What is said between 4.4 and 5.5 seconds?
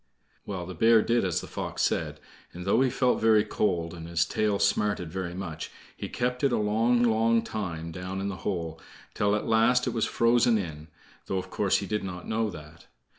smarted very